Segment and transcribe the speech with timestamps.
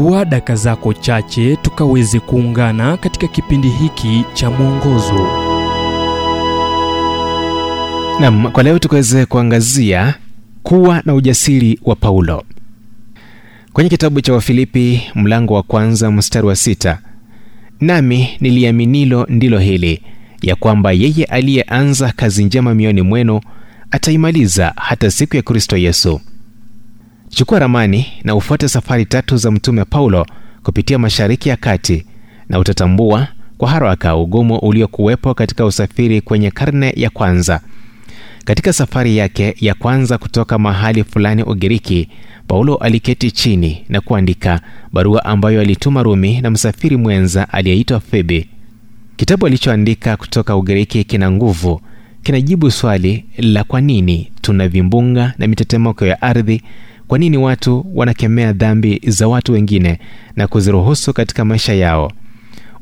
[0.00, 5.26] chukua daka zako chache tukaweze kuungana katika kipindi hiki cha mwongozo.
[8.20, 10.14] Nam kwa leo tukaweze kuangazia
[10.62, 12.44] kuwa na ujasiri wa paulo.
[13.72, 16.98] Kwenye kitabu cha wafilipi mlango wa kwanza mstari wa sita
[17.80, 20.02] nami niliaminilo ndilo hili
[20.42, 23.40] ya kwamba yeye aliyeanza kazi njema mioni mwenu
[23.90, 26.20] ataimaliza hata siku ya kristo yesu
[27.30, 30.26] chukua ramani na ufuate safari tatu za mtume paulo
[30.62, 32.04] kupitia mashariki ya kati
[32.48, 37.60] na utatambua kwa haraka ugumu uliokuwepo katika usafiri kwenye karne ya kwanza.
[38.44, 42.08] Katika safari yake ya kwanza kutoka mahali fulani ugiriki
[42.48, 44.60] paulo aliketi chini na kuandika
[44.92, 48.48] barua ambayo alituma rumi na msafiri mwenza aliyeitwa febe
[49.16, 51.80] kitabu alichoandika kutoka ugiriki kina nguvu
[52.22, 56.62] kinajibu swali la kwa nini tuna vimbunga na mitetemeko ya ardhi
[57.10, 59.98] kwa nini watu wanakemea dhambi za watu wengine
[60.36, 62.12] na kuziruhusu katika maisha yao?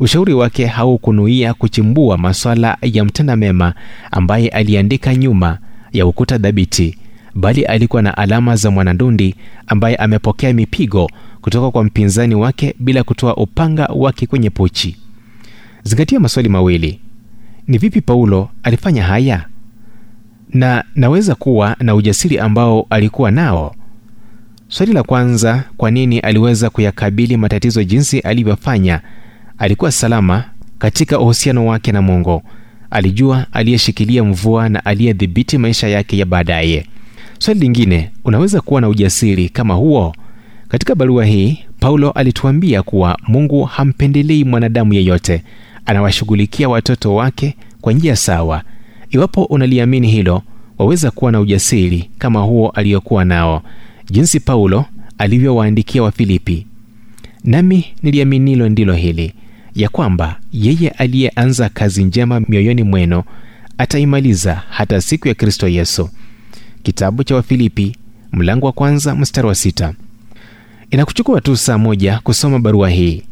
[0.00, 3.74] Ushauri wake haukunuia kuchimbua maswala ya mtenda mema
[4.10, 5.58] ambaye aliandika nyuma
[5.92, 6.98] ya ukuta dhabiti
[7.34, 9.34] bali alikuwa na alama za mwanandundi
[9.66, 14.96] ambaye amepokea mipigo kutoka kwa mpinzani wake bila kutoa upanga wake kwenye pochi.
[15.82, 17.00] Zingatia maswali mawili.
[17.68, 19.44] Ni vipi paulo alifanya haya?
[20.50, 23.74] Na naweza kuwa na ujasiri ambao alikuwa nao
[24.68, 29.00] swali la kwanza kwa nini aliweza kuyakabili matatizo jinsi alivyofanya?
[29.58, 30.44] Alikuwa salama
[30.78, 32.42] katika uhusiano wake na mungu.
[32.90, 36.86] Alijua aliyeshikilia mvua na aliyedhibiti maisha yake ya baadaye.
[37.38, 40.14] Swali lingine unaweza kuwa na ujasiri kama huo?
[40.68, 45.42] Katika barua hii paulo alituambia kuwa mungu hampendelei mwanadamu yeyote.
[45.86, 48.62] Anawashughulikia watoto wake kwa njia sawa.
[49.10, 50.42] Iwapo unaliamini hilo
[50.78, 53.62] waweza kuwa na ujasiri kama huo aliyokuwa nao
[54.10, 54.84] jinsi paulo
[55.18, 56.66] alivyowaandikia wafilipi.
[57.44, 59.32] Nami niliaminilo ndilo hili
[59.74, 63.22] ya kwamba yeye aliyeanza kazi njema mioyoni mwenu
[63.78, 66.10] ataimaliza hata siku ya kristo yesu.
[66.82, 67.96] Kitabu cha wafilipi
[68.32, 69.94] mlango wa kwanza mstari wa sita.
[70.90, 73.22] Inakuchukua tu saa moja kusoma barua hii.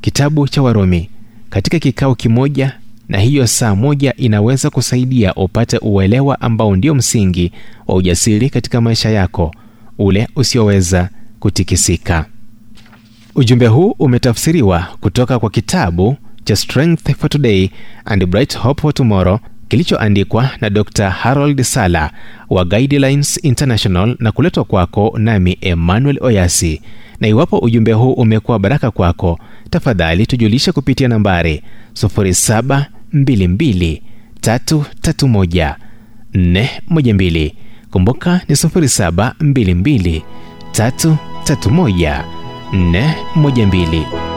[0.00, 1.10] Kitabu cha warumi
[1.50, 7.52] katika kikao kimoja na hiyo saa moja inaweza kusaidia upate uelewa ambao ndio msingi
[7.86, 9.54] wa ujasiri katika maisha yako
[10.00, 11.08] ule usioweza
[11.40, 12.26] kutikisika.
[13.34, 17.68] Ujumbe huu umetafsiriwa kutoka kwa kitabu cha strength for today
[18.04, 19.38] and bright hope for tomorrow
[19.68, 22.10] kilichoandikwa na dr harold sala
[22.50, 26.82] wa guidelines international na kuletwa kwako nami emmanuel oyasi.
[27.20, 29.38] Na iwapo ujumbe huu umekuwa baraka kwako
[29.70, 31.62] tafadhali tujulishe kupitia nambari
[31.94, 34.00] 722
[37.90, 40.22] kumbuka ni 722
[40.72, 42.22] 331
[42.72, 44.29] 412